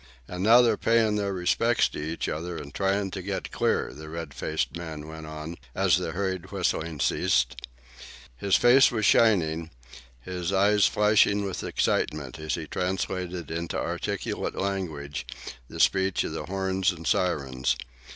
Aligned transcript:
"And 0.27 0.41
now 0.43 0.63
they're 0.63 0.77
payin' 0.77 1.15
their 1.15 1.31
respects 1.31 1.87
to 1.89 1.99
each 2.03 2.27
other 2.27 2.57
and 2.57 2.73
tryin' 2.73 3.11
to 3.11 3.21
get 3.21 3.51
clear," 3.51 3.93
the 3.93 4.09
red 4.09 4.33
faced 4.33 4.75
man 4.75 5.07
went 5.07 5.27
on, 5.27 5.57
as 5.75 5.97
the 5.97 6.09
hurried 6.13 6.51
whistling 6.51 6.99
ceased. 6.99 7.55
His 8.35 8.55
face 8.55 8.89
was 8.89 9.05
shining, 9.05 9.69
his 10.19 10.51
eyes 10.51 10.87
flashing 10.87 11.45
with 11.45 11.63
excitement 11.63 12.39
as 12.39 12.55
he 12.55 12.65
translated 12.65 13.51
into 13.51 13.77
articulate 13.77 14.55
language 14.55 15.27
the 15.69 15.79
speech 15.79 16.23
of 16.23 16.31
the 16.31 16.47
horns 16.47 16.91
and 16.91 17.05
sirens. 17.05 17.75